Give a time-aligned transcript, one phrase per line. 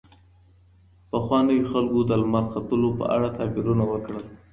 [1.11, 4.25] پخوانیو خلګو د لمر ختلو په اړه تعبیرونه وکړل.